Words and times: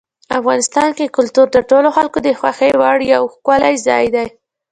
افغانستان 0.39 0.89
کې 0.97 1.13
کلتور 1.17 1.47
د 1.51 1.57
ټولو 1.69 1.89
خلکو 1.97 2.17
د 2.23 2.27
خوښې 2.39 2.71
وړ 2.81 2.97
یو 3.13 3.23
ښکلی 3.33 3.75
ځای 3.87 4.05
دی. 4.15 4.27